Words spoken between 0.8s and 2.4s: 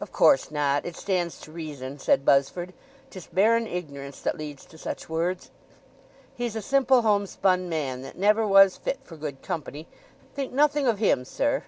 stands to reason," said